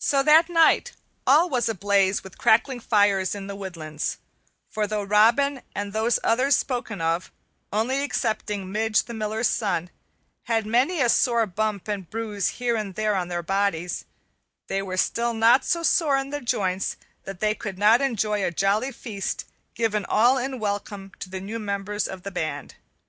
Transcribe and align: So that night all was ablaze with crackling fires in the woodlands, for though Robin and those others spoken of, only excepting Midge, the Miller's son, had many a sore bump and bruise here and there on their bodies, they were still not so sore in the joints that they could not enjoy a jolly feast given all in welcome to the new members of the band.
So 0.00 0.24
that 0.24 0.48
night 0.48 0.94
all 1.28 1.48
was 1.48 1.68
ablaze 1.68 2.24
with 2.24 2.36
crackling 2.38 2.80
fires 2.80 3.36
in 3.36 3.46
the 3.46 3.54
woodlands, 3.54 4.18
for 4.68 4.84
though 4.88 5.04
Robin 5.04 5.62
and 5.76 5.92
those 5.92 6.18
others 6.24 6.56
spoken 6.56 7.00
of, 7.00 7.30
only 7.72 7.98
excepting 8.02 8.72
Midge, 8.72 9.04
the 9.04 9.14
Miller's 9.14 9.46
son, 9.46 9.90
had 10.46 10.66
many 10.66 11.00
a 11.00 11.08
sore 11.08 11.46
bump 11.46 11.86
and 11.86 12.10
bruise 12.10 12.48
here 12.58 12.74
and 12.74 12.96
there 12.96 13.14
on 13.14 13.28
their 13.28 13.44
bodies, 13.44 14.06
they 14.66 14.82
were 14.82 14.96
still 14.96 15.32
not 15.32 15.64
so 15.64 15.84
sore 15.84 16.16
in 16.16 16.30
the 16.30 16.40
joints 16.40 16.96
that 17.22 17.38
they 17.38 17.54
could 17.54 17.78
not 17.78 18.00
enjoy 18.00 18.44
a 18.44 18.50
jolly 18.50 18.90
feast 18.90 19.44
given 19.74 20.04
all 20.06 20.36
in 20.36 20.58
welcome 20.58 21.12
to 21.20 21.30
the 21.30 21.40
new 21.40 21.60
members 21.60 22.08
of 22.08 22.24
the 22.24 22.32
band. 22.32 22.74